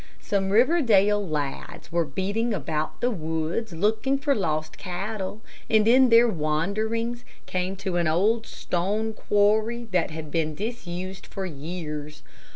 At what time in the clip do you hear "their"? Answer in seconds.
6.09-6.27